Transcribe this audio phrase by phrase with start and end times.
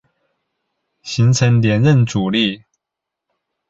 [1.03, 2.63] 形成连任阻力。